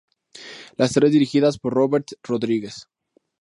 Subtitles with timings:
[0.77, 2.87] Las tres dirigidas por Robert Rodríguez.